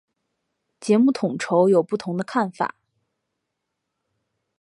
[0.79, 2.73] 节目统筹有不同的看法。